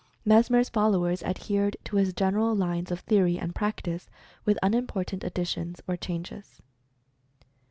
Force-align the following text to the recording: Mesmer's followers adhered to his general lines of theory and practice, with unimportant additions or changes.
Mesmer's 0.25 0.67
followers 0.67 1.21
adhered 1.21 1.77
to 1.83 1.97
his 1.97 2.11
general 2.11 2.55
lines 2.55 2.89
of 2.89 3.01
theory 3.01 3.37
and 3.37 3.53
practice, 3.53 4.09
with 4.45 4.57
unimportant 4.63 5.23
additions 5.23 5.79
or 5.87 5.95
changes. 5.95 6.59